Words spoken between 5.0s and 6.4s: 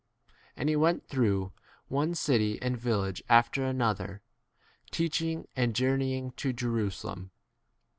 ing, and journeying